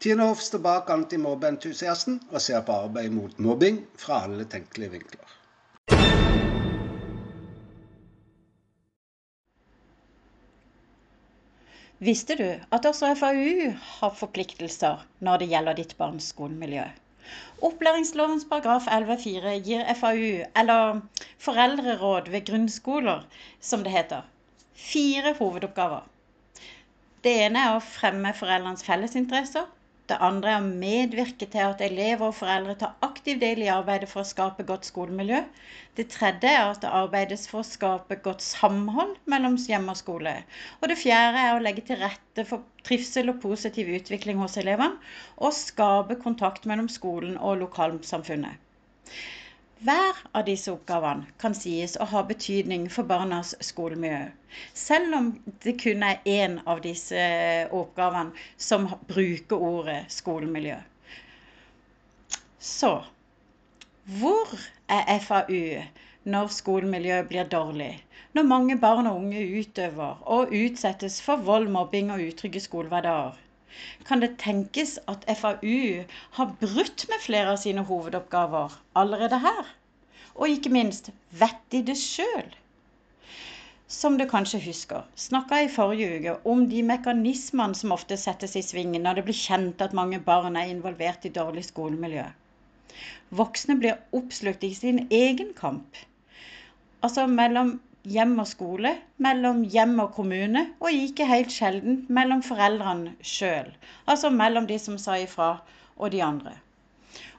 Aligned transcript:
Tine 0.00 0.24
Hoff 0.24 0.40
står 0.40 0.62
bak 0.64 0.90
antimobbeentusiasten 0.94 2.14
og 2.30 2.40
ser 2.40 2.62
på 2.64 2.72
arbeid 2.72 3.12
mot 3.12 3.40
mobbing 3.44 3.82
fra 4.00 4.22
alle 4.24 4.46
tenkelige 4.48 4.94
vinkler. 4.94 5.32
Visste 12.00 12.36
du 12.40 12.46
at 12.48 12.88
også 12.88 13.10
FAU 13.20 13.74
har 13.76 14.14
forpliktelser 14.16 15.02
når 15.20 15.42
det 15.42 15.48
gjelder 15.50 15.76
ditt 15.82 15.92
barns 15.98 16.30
skolemiljø? 16.32 16.86
Opplæringslovens 17.68 18.46
paragraf 18.48 18.88
11-4 18.88 19.52
gir 19.66 19.82
FAU, 20.00 20.30
eller 20.62 21.02
foreldreråd 21.44 22.30
ved 22.32 22.46
grunnskoler, 22.48 23.26
som 23.60 23.84
det 23.84 23.92
heter, 23.92 24.24
fire 24.72 25.34
hovedoppgaver. 25.42 26.08
Det 27.20 27.36
ene 27.44 27.66
er 27.66 27.76
å 27.76 27.84
fremme 27.84 28.32
foreldrenes 28.40 28.86
fellesinteresser. 28.88 29.68
Det 30.10 30.16
andre 30.26 30.50
er 30.52 30.62
å 30.64 30.70
medvirke 30.82 31.46
til 31.50 31.60
at 31.62 31.82
elever 31.86 32.26
og 32.28 32.34
foreldre 32.34 32.72
tar 32.78 32.96
aktiv 33.06 33.36
del 33.42 33.60
i 33.62 33.68
arbeidet 33.70 34.08
for 34.10 34.24
å 34.24 34.30
skape 34.30 34.64
godt 34.70 34.88
skolemiljø. 34.88 35.38
Det 36.00 36.08
tredje 36.14 36.50
er 36.50 36.64
at 36.64 36.80
det 36.82 36.90
arbeides 37.00 37.44
for 37.50 37.60
å 37.60 37.68
skape 37.68 38.16
godt 38.24 38.42
samhold 38.42 39.12
mellom 39.34 39.54
hjem 39.70 39.86
og 39.92 40.00
skole. 40.00 40.32
Og 40.80 40.90
det 40.90 40.98
fjerde 40.98 41.44
er 41.44 41.52
å 41.54 41.62
legge 41.62 41.84
til 41.86 42.00
rette 42.02 42.46
for 42.48 42.66
trivsel 42.88 43.30
og 43.30 43.38
positiv 43.44 43.92
utvikling 44.00 44.42
hos 44.42 44.58
elevene, 44.64 44.98
og 45.38 45.54
skape 45.60 46.18
kontakt 46.24 46.66
mellom 46.66 46.90
skolen 46.90 47.38
og 47.38 47.60
lokalsamfunnet. 47.62 48.58
Hver 49.80 50.18
av 50.36 50.42
disse 50.44 50.68
oppgavene 50.74 51.24
kan 51.40 51.54
sies 51.56 51.94
å 51.96 52.06
ha 52.10 52.20
betydning 52.28 52.82
for 52.92 53.08
barnas 53.08 53.54
skolemiljø, 53.64 54.26
selv 54.76 55.16
om 55.16 55.30
det 55.64 55.72
kun 55.80 56.04
er 56.04 56.18
én 56.28 56.58
av 56.68 56.82
disse 56.84 57.22
oppgavene 57.78 58.36
som 58.60 58.84
bruker 59.08 59.64
ordet 59.70 60.02
skolemiljø. 60.12 60.76
Så 62.60 62.92
hvor 64.20 64.52
er 64.98 65.24
FAU 65.24 65.62
når 66.28 66.52
skolemiljøet 66.60 67.32
blir 67.32 67.48
dårlig? 67.56 67.92
Når 68.36 68.50
mange 68.52 68.76
barn 68.84 69.08
og 69.08 69.22
unge 69.22 69.46
utøver 69.62 70.20
og 70.36 70.52
utsettes 70.60 71.22
for 71.24 71.40
vold, 71.48 71.72
mobbing 71.72 72.12
og 72.12 72.20
utrygge 72.28 72.60
skolehverdager? 72.68 73.40
Kan 74.04 74.20
det 74.20 74.34
tenkes 74.42 74.98
at 75.08 75.24
FAU 75.40 76.04
har 76.36 76.56
brutt 76.60 77.08
med 77.08 77.22
flere 77.24 77.54
av 77.54 77.60
sine 77.64 77.88
hovedoppgaver 77.88 78.74
allerede 78.98 79.38
her? 79.40 79.76
Og 80.40 80.48
ikke 80.48 80.72
minst, 80.72 81.10
vet 81.36 81.60
de 81.72 81.82
det 81.90 81.98
sjøl? 82.00 82.48
Som 83.90 84.16
du 84.16 84.24
kanskje 84.30 84.60
husker, 84.64 85.02
snakka 85.18 85.58
jeg 85.60 85.68
i 85.68 85.72
forrige 85.74 86.10
uke 86.16 86.34
om 86.52 86.62
de 86.70 86.80
mekanismene 86.90 87.76
som 87.76 87.92
ofte 87.96 88.16
settes 88.22 88.56
i 88.56 88.62
sving 88.64 88.94
når 88.96 89.18
det 89.18 89.24
blir 89.26 89.36
kjent 89.36 89.82
at 89.86 89.96
mange 89.98 90.20
barn 90.28 90.56
er 90.56 90.70
involvert 90.72 91.26
i 91.28 91.32
dårlig 91.34 91.66
skolemiljø. 91.68 92.24
Voksne 93.40 93.76
blir 93.82 93.98
oppslukt 94.16 94.64
i 94.64 94.72
sin 94.78 95.02
egen 95.18 95.52
kamp. 95.58 95.98
Altså 97.02 97.26
mellom 97.26 97.74
hjem 98.14 98.38
og 98.40 98.48
skole, 98.48 98.94
mellom 99.26 99.60
hjem 99.74 99.98
og 100.06 100.14
kommune, 100.16 100.64
og 100.80 101.02
ikke 101.04 101.28
helt 101.28 101.52
sjelden 101.52 102.04
mellom 102.08 102.40
foreldrene 102.46 103.12
sjøl. 103.34 103.68
Altså 104.06 104.32
mellom 104.40 104.70
de 104.70 104.78
som 104.80 104.96
sa 104.98 105.18
ifra, 105.20 105.52
og 106.00 106.14
de 106.14 106.22
andre. 106.24 106.56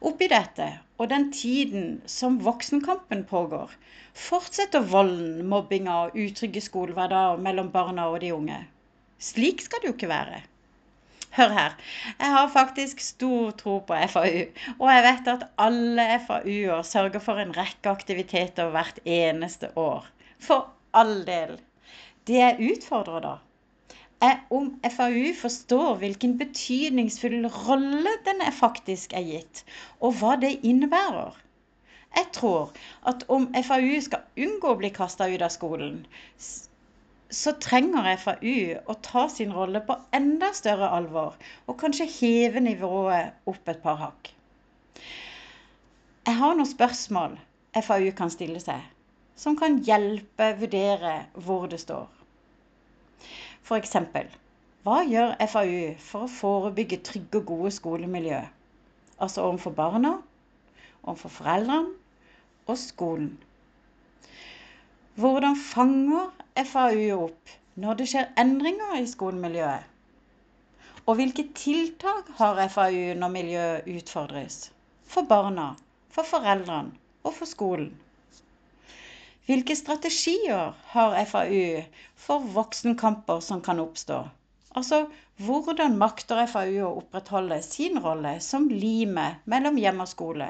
Oppi 0.00 0.28
dette 0.32 0.66
og 1.00 1.08
den 1.12 1.30
tiden 1.32 1.88
som 2.08 2.38
voksenkampen 2.44 3.24
pågår, 3.28 3.72
fortsetter 4.16 4.84
volden, 4.92 5.46
mobbinga 5.48 5.96
og 6.06 6.16
utrygge 6.18 6.62
skolehverdager 6.64 7.40
mellom 7.44 7.70
barna 7.72 8.08
og 8.12 8.20
de 8.24 8.32
unge. 8.36 8.58
Slik 9.20 9.60
skal 9.64 9.82
det 9.82 9.90
jo 9.90 9.96
ikke 9.96 10.10
være. 10.12 10.40
Hør 11.36 11.52
her, 11.54 11.74
jeg 12.18 12.32
har 12.34 12.48
faktisk 12.50 13.00
stor 13.04 13.52
tro 13.60 13.76
på 13.86 13.98
FAU, 14.14 14.46
og 14.78 14.88
jeg 14.90 15.04
vet 15.06 15.28
at 15.30 15.44
alle 15.62 16.06
FAU-er 16.26 16.82
sørger 16.82 17.22
for 17.22 17.38
en 17.38 17.52
rekke 17.54 17.92
aktiviteter 17.92 18.72
hvert 18.74 18.98
eneste 19.04 19.70
år. 19.78 20.08
For 20.42 20.72
all 20.96 21.20
del. 21.28 21.60
Det 22.26 22.40
jeg 22.40 22.72
utfordrer 22.72 23.22
da, 23.22 23.36
er 24.20 24.40
om 24.50 24.66
FAU 24.96 25.30
forstår 25.40 25.94
hvilken 26.02 26.34
betydningsfull 26.40 27.46
rolle 27.54 28.12
den 28.26 28.42
faktisk 28.52 29.14
er 29.16 29.24
gitt, 29.28 29.62
og 30.00 30.18
hva 30.20 30.34
det 30.42 30.58
innebærer. 30.72 31.38
Jeg 32.16 32.26
tror 32.36 32.72
at 33.06 33.24
om 33.28 33.46
FAU 33.54 34.00
skal 34.04 34.44
unngå 34.46 34.72
å 34.72 34.78
bli 34.80 34.90
kasta 35.00 35.28
ut 35.30 35.46
av 35.46 35.52
skolen, 35.54 36.02
så 37.30 37.54
trenger 37.62 38.10
FAU 38.24 38.54
å 38.90 38.96
ta 39.06 39.26
sin 39.30 39.54
rolle 39.54 39.80
på 39.86 39.96
enda 40.18 40.50
større 40.58 40.90
alvor, 40.98 41.36
og 41.66 41.78
kanskje 41.80 42.10
heve 42.18 42.62
nivået 42.66 43.50
opp 43.52 43.70
et 43.70 43.82
par 43.84 44.00
hakk. 44.02 44.32
Jeg 46.26 46.36
har 46.42 46.56
noen 46.58 46.68
spørsmål 46.68 47.38
FAU 47.86 48.10
kan 48.18 48.32
stille 48.34 48.60
seg 48.60 48.82
som 49.40 49.54
kan 49.56 49.78
hjelpe 49.86 50.50
vurdere 50.60 51.14
hvor 51.46 51.70
det 51.72 51.78
står. 51.80 52.19
F.eks.: 53.70 53.92
Hva 54.82 54.96
gjør 55.06 55.36
FAU 55.52 55.82
for 56.02 56.26
å 56.26 56.30
forebygge 56.36 56.96
trygge 57.06 57.38
og 57.38 57.44
gode 57.50 57.70
skolemiljø? 57.76 58.40
Altså 59.22 59.44
overfor 59.46 59.74
barna, 59.76 60.10
overfor 61.04 61.30
foreldrene 61.36 61.92
og 62.66 62.80
skolen. 62.82 63.28
Hvordan 65.22 65.54
fanger 65.68 66.32
FAU 66.72 67.06
opp 67.28 67.54
når 67.84 68.00
det 68.00 68.08
skjer 68.10 68.32
endringer 68.42 68.98
i 68.98 69.06
skolemiljøet? 69.12 69.86
Og 71.06 71.20
hvilke 71.20 71.46
tiltak 71.62 72.34
har 72.42 72.58
FAU 72.74 73.14
når 73.22 73.34
miljøet 73.36 73.92
utfordres? 73.94 74.58
For 75.14 75.30
barna, 75.30 75.76
for 76.10 76.26
foreldrene 76.26 76.90
og 77.22 77.38
for 77.38 77.46
skolen. 77.54 77.94
Hvilke 79.48 79.74
strategier 79.76 80.74
har 80.92 81.16
FAU 81.26 81.82
for 82.14 82.44
voksenkamper 82.54 83.40
som 83.40 83.62
kan 83.64 83.80
oppstå? 83.80 84.20
Altså, 84.76 85.06
hvordan 85.40 85.96
makter 85.98 86.44
FAU 86.46 86.76
å 86.84 86.94
opprettholde 87.00 87.58
sin 87.66 87.98
rolle 88.04 88.36
som 88.44 88.68
limet 88.68 89.40
mellom 89.50 89.78
hjem 89.80 90.04
og 90.04 90.10
skole, 90.10 90.48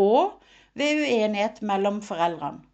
og 0.00 0.40
ved 0.74 1.04
uenighet 1.04 1.60
mellom 1.62 2.00
foreldrene? 2.02 2.64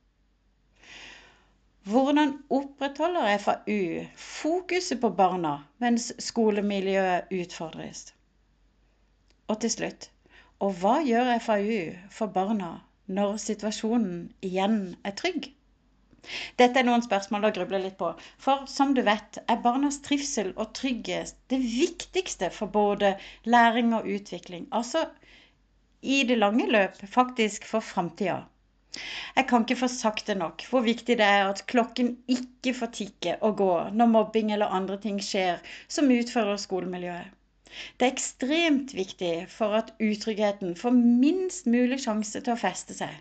Hvordan 1.89 2.35
opprettholder 2.53 3.39
FAU 3.41 4.05
fokuset 4.21 5.01
på 5.01 5.09
barna 5.17 5.55
mens 5.81 6.11
skolemiljøet 6.21 7.31
utfordres? 7.33 8.03
Og 9.49 9.61
til 9.63 9.73
slutt, 9.73 10.11
og 10.61 10.75
hva 10.83 10.99
gjør 11.07 11.31
FAU 11.41 11.79
for 12.13 12.33
barna 12.35 12.75
når 13.09 13.39
situasjonen 13.43 14.19
igjen 14.49 14.81
er 15.09 15.17
trygg? 15.21 15.49
Dette 16.61 16.81
er 16.81 16.87
noen 16.87 17.05
spørsmål 17.05 17.47
å 17.49 17.53
gruble 17.57 17.79
litt 17.83 17.97
på. 18.01 18.11
For 18.45 18.67
som 18.71 18.93
du 18.97 19.01
vet, 19.07 19.39
er 19.49 19.63
barnas 19.65 20.01
trivsel 20.05 20.51
og 20.57 20.75
trygghet 20.79 21.33
det 21.53 21.61
viktigste 21.65 22.51
for 22.57 22.75
både 22.75 23.15
læring 23.55 23.95
og 23.97 24.09
utvikling. 24.19 24.67
Altså 24.81 25.07
i 26.03 26.23
det 26.29 26.39
lange 26.39 26.69
løp 26.71 27.01
faktisk 27.15 27.65
for 27.71 27.85
framtida. 27.93 28.43
Jeg 29.37 29.47
kan 29.49 29.65
ikke 29.65 29.79
få 29.79 29.89
sagt 29.93 30.27
det 30.27 30.37
nok 30.41 30.63
hvor 30.71 30.83
viktig 30.85 31.19
det 31.21 31.27
er 31.27 31.47
at 31.47 31.65
klokken 31.71 32.13
ikke 32.35 32.75
får 32.75 32.93
tikke 32.99 33.35
og 33.49 33.59
gå 33.63 33.73
når 33.95 34.13
mobbing 34.15 34.53
eller 34.55 34.75
andre 34.79 34.97
ting 35.03 35.21
skjer 35.23 35.61
som 35.97 36.11
utfører 36.15 36.59
skolemiljøet. 36.61 37.38
Det 37.97 38.07
er 38.07 38.13
ekstremt 38.15 38.95
viktig 38.97 39.33
for 39.53 39.77
at 39.81 39.95
utryggheten 40.01 40.77
får 40.77 40.99
minst 40.99 41.67
mulig 41.71 42.01
sjanse 42.05 42.41
til 42.41 42.55
å 42.55 42.63
feste 42.67 42.97
seg 42.97 43.17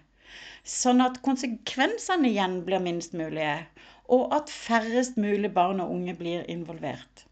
sånn 0.67 1.01
at 1.03 1.21
konsekvensene 1.25 2.27
igjen 2.29 2.57
blir 2.67 2.81
minst 2.83 3.13
mulige, 3.15 3.55
og 4.15 4.33
at 4.35 4.51
færrest 4.51 5.17
mulig 5.19 5.51
barn 5.55 5.79
og 5.83 5.93
unge 5.95 6.15
blir 6.19 6.43
involvert. 6.51 7.23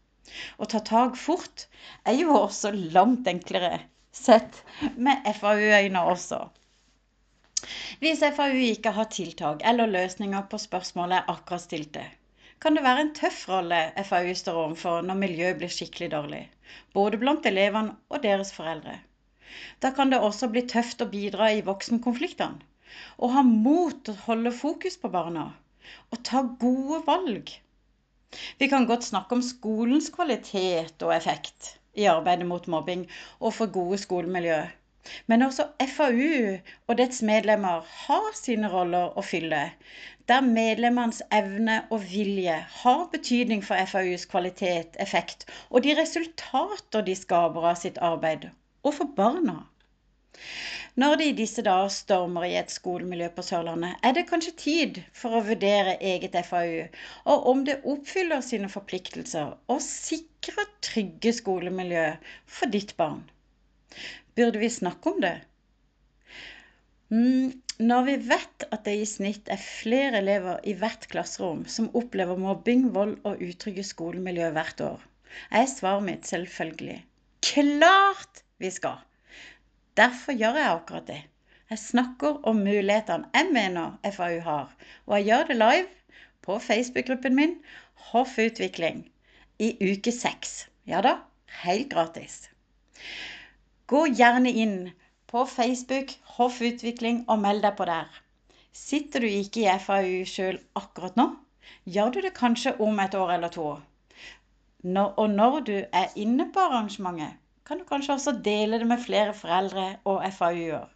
Å 0.58 0.68
ta 0.72 0.80
tak 0.90 1.18
fort 1.20 1.66
er 2.08 2.16
jo 2.20 2.32
også 2.36 2.72
langt 2.96 3.28
enklere, 3.30 3.80
sett 4.12 4.62
med 4.96 5.28
FAU-øyne 5.40 6.02
også. 6.12 6.40
Hvis 8.00 8.24
FAU 8.36 8.56
ikke 8.70 8.94
har 8.96 9.10
tiltak 9.12 9.62
eller 9.64 9.92
løsninger 9.92 10.48
på 10.50 10.60
spørsmålet 10.60 11.20
jeg 11.20 11.36
akkurat 11.36 11.64
stilte, 11.64 12.04
kan 12.64 12.76
det 12.76 12.84
være 12.86 13.02
en 13.04 13.12
tøff 13.16 13.42
rolle 13.50 13.80
FAU 14.10 14.32
står 14.40 14.60
overfor 14.62 15.04
når 15.08 15.20
miljøet 15.22 15.58
blir 15.60 15.72
skikkelig 15.72 16.08
dårlig, 16.14 16.42
både 16.96 17.20
blant 17.22 17.48
elevene 17.50 17.96
og 18.08 18.22
deres 18.24 18.52
foreldre. 18.56 18.96
Da 19.84 19.90
kan 19.96 20.12
det 20.12 20.22
også 20.28 20.48
bli 20.54 20.62
tøft 20.72 21.04
å 21.04 21.10
bidra 21.12 21.50
i 21.52 21.64
voksenkonfliktene 21.66 22.64
og 23.20 23.32
ha 23.34 23.42
mot 23.46 23.98
til 24.06 24.14
å 24.16 24.24
holde 24.30 24.52
fokus 24.56 24.96
på 25.02 25.10
barna 25.12 25.46
og 26.10 26.22
ta 26.28 26.42
gode 26.64 27.02
valg. 27.06 27.52
Vi 28.60 28.68
kan 28.72 28.88
godt 28.90 29.06
snakke 29.06 29.36
om 29.36 29.44
skolens 29.44 30.08
kvalitet 30.14 31.04
og 31.06 31.14
effekt 31.16 31.74
i 31.96 32.08
arbeidet 32.10 32.48
mot 32.48 32.66
mobbing 32.72 33.04
og 33.38 33.54
for 33.58 33.72
gode 33.78 34.00
skolemiljø. 34.02 34.58
Men 35.26 35.42
også 35.46 35.68
FAU 35.96 36.58
og 36.88 36.98
dets 37.00 37.22
medlemmer 37.22 37.86
har 38.06 38.28
sine 38.38 38.70
roller 38.72 39.14
å 39.18 39.24
fylle, 39.26 39.62
der 40.30 40.46
medlemmenes 40.46 41.20
evne 41.38 41.76
og 41.94 42.02
vilje 42.10 42.56
har 42.80 43.04
betydning 43.12 43.62
for 43.66 43.86
FAUs 43.92 44.24
kvalitet, 44.32 44.98
effekt 45.06 45.46
og 45.70 45.84
de 45.86 45.94
resultater 46.00 47.06
de 47.06 47.14
skaper 47.20 47.70
av 47.72 47.78
sitt 47.82 48.00
arbeid, 48.10 48.48
og 48.82 48.96
for 48.98 49.14
barna. 49.20 49.60
Når 50.96 51.16
det 51.20 51.24
i 51.28 51.36
disse 51.38 51.62
dager 51.64 51.90
stormer 51.92 52.44
i 52.48 52.54
et 52.58 52.70
skolemiljø 52.72 53.28
på 53.36 53.42
Sørlandet, 53.44 53.98
er 54.02 54.14
det 54.16 54.26
kanskje 54.30 54.52
tid 54.62 55.00
for 55.20 55.36
å 55.36 55.42
vurdere 55.44 55.98
eget 56.12 56.36
FAU, 56.48 56.86
og 57.32 57.48
om 57.52 57.64
det 57.68 57.82
oppfyller 57.94 58.40
sine 58.44 58.70
forpliktelser 58.72 59.54
og 59.74 59.82
sikrer 59.84 60.70
trygge 60.88 61.34
skolemiljø 61.36 62.06
for 62.58 62.72
ditt 62.72 62.96
barn. 62.96 63.20
Burde 64.36 64.62
vi 64.62 64.70
snakke 64.72 65.12
om 65.12 65.20
det? 65.24 65.36
Mm, 67.08 67.52
når 67.78 68.06
vi 68.10 68.16
vet 68.28 68.68
at 68.70 68.86
det 68.86 68.96
i 69.00 69.08
snitt 69.08 69.50
er 69.52 69.62
flere 69.62 70.22
elever 70.22 70.62
i 70.66 70.74
hvert 70.78 71.06
klasserom 71.12 71.66
som 71.70 71.92
opplever 71.98 72.40
mobbing, 72.40 72.88
vold 72.94 73.18
og 73.24 73.42
utrygge 73.42 73.84
skolemiljø 73.86 74.50
hvert 74.56 74.80
år, 74.92 75.04
er 75.50 75.68
svaret 75.70 76.08
mitt 76.08 76.26
selvfølgelig 76.26 77.02
klart 77.52 78.42
vi 78.58 78.70
skal. 78.70 78.98
Derfor 79.96 80.36
gjør 80.36 80.58
jeg 80.60 80.72
akkurat 80.72 81.06
det. 81.08 81.22
Jeg 81.70 81.82
snakker 81.82 82.40
om 82.46 82.62
mulighetene 82.62 83.30
jeg 83.34 83.52
mener 83.52 83.96
FAU 84.16 84.40
har, 84.40 84.72
og 85.06 85.16
jeg 85.16 85.26
gjør 85.30 85.46
det 85.50 85.56
live 85.56 85.88
på 86.46 86.58
Facebook-gruppen 86.62 87.34
min 87.34 87.56
Hoff 88.10 88.38
Utvikling 88.38 89.06
i 89.58 89.72
uke 89.82 90.12
seks. 90.14 90.66
Ja 90.86 91.00
da, 91.02 91.16
helt 91.62 91.90
gratis. 91.92 92.46
Gå 93.86 94.06
gjerne 94.18 94.50
inn 94.50 94.78
på 95.30 95.44
Facebook 95.46 96.12
Hoff 96.36 96.56
Utvikling 96.58 97.20
og 97.30 97.38
meld 97.44 97.62
deg 97.62 97.76
på 97.78 97.84
der. 97.86 98.08
Sitter 98.74 99.22
du 99.22 99.26
ikke 99.30 99.62
i 99.62 99.74
FAU 99.84 100.24
sjøl 100.26 100.58
akkurat 100.80 101.14
nå, 101.20 101.26
gjør 101.94 102.10
du 102.16 102.18
det 102.24 102.32
kanskje 102.34 102.72
om 102.82 102.98
et 103.04 103.14
år 103.14 103.36
eller 103.36 103.54
to. 103.54 103.68
Når, 104.82 105.14
og 105.22 105.30
når 105.30 105.60
du 105.68 105.76
er 105.78 106.18
inne 106.18 106.48
på 106.50 106.64
arrangementet, 106.64 107.38
kan 107.66 107.78
du 107.78 107.86
kanskje 107.86 108.16
også 108.16 108.34
dele 108.48 108.82
det 108.82 108.90
med 108.90 109.02
flere 109.06 109.34
foreldre 109.34 109.86
og 110.04 110.26
FAU-er. 110.34 110.90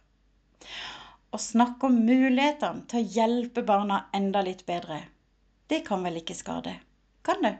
Og 1.31 1.39
snakke 1.39 1.87
om 1.87 1.97
mulighetene 2.11 2.85
til 2.91 2.99
å 2.99 3.11
hjelpe 3.15 3.63
barna 3.67 4.05
enda 4.15 4.43
litt 4.43 4.65
bedre, 4.67 4.99
det 5.71 5.85
kan 5.87 6.03
vel 6.03 6.19
ikke 6.19 6.35
skade? 6.35 6.75
Kan 7.23 7.47
det? 7.47 7.55